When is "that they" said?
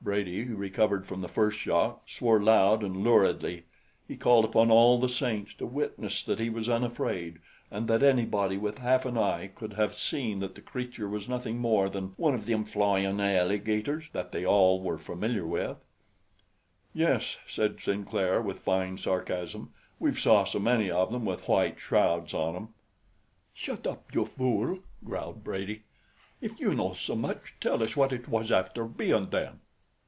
14.14-14.46